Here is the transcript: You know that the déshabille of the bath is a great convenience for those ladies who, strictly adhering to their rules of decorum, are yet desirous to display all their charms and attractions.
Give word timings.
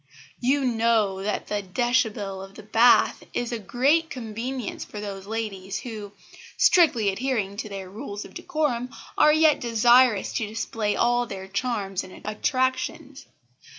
You 0.39 0.65
know 0.65 1.21
that 1.21 1.45
the 1.45 1.61
déshabille 1.61 2.43
of 2.43 2.55
the 2.55 2.63
bath 2.63 3.21
is 3.35 3.51
a 3.51 3.59
great 3.59 4.09
convenience 4.09 4.83
for 4.83 4.99
those 4.99 5.27
ladies 5.27 5.81
who, 5.81 6.13
strictly 6.57 7.09
adhering 7.09 7.55
to 7.57 7.69
their 7.69 7.87
rules 7.87 8.25
of 8.25 8.33
decorum, 8.33 8.89
are 9.15 9.31
yet 9.31 9.59
desirous 9.61 10.33
to 10.33 10.47
display 10.47 10.95
all 10.95 11.27
their 11.27 11.47
charms 11.47 12.03
and 12.03 12.25
attractions. 12.25 13.27